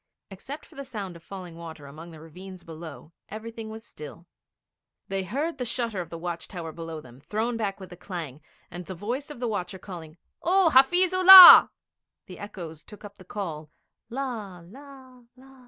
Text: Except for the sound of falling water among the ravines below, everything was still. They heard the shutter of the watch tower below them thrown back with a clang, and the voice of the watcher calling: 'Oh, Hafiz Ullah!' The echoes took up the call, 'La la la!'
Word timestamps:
Except 0.31 0.65
for 0.65 0.73
the 0.73 0.83
sound 0.83 1.15
of 1.15 1.21
falling 1.21 1.55
water 1.55 1.85
among 1.85 2.09
the 2.09 2.19
ravines 2.19 2.63
below, 2.63 3.11
everything 3.29 3.69
was 3.69 3.83
still. 3.83 4.25
They 5.09 5.21
heard 5.21 5.59
the 5.59 5.63
shutter 5.63 6.01
of 6.01 6.09
the 6.09 6.17
watch 6.17 6.47
tower 6.47 6.71
below 6.71 7.01
them 7.01 7.21
thrown 7.21 7.55
back 7.55 7.79
with 7.79 7.93
a 7.93 7.95
clang, 7.95 8.41
and 8.71 8.87
the 8.87 8.95
voice 8.95 9.29
of 9.29 9.39
the 9.39 9.47
watcher 9.47 9.77
calling: 9.77 10.17
'Oh, 10.41 10.71
Hafiz 10.71 11.13
Ullah!' 11.13 11.69
The 12.25 12.39
echoes 12.39 12.83
took 12.83 13.05
up 13.05 13.19
the 13.19 13.25
call, 13.25 13.69
'La 14.09 14.63
la 14.67 15.21
la!' 15.35 15.59